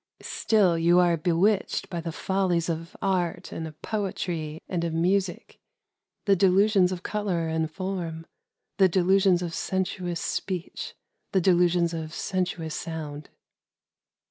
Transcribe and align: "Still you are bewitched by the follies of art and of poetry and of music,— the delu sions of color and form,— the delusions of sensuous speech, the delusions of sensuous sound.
"Still 0.23 0.79
you 0.79 0.97
are 0.97 1.15
bewitched 1.15 1.87
by 1.91 2.01
the 2.01 2.11
follies 2.11 2.69
of 2.69 2.97
art 3.03 3.51
and 3.51 3.67
of 3.67 3.79
poetry 3.83 4.59
and 4.67 4.83
of 4.83 4.95
music,— 4.95 5.59
the 6.25 6.35
delu 6.35 6.67
sions 6.71 6.91
of 6.91 7.03
color 7.03 7.47
and 7.47 7.69
form,— 7.69 8.25
the 8.79 8.89
delusions 8.89 9.43
of 9.43 9.53
sensuous 9.53 10.19
speech, 10.19 10.95
the 11.33 11.39
delusions 11.39 11.93
of 11.93 12.15
sensuous 12.15 12.73
sound. 12.73 13.29